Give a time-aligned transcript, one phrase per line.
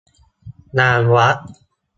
[0.79, 1.37] งานวัด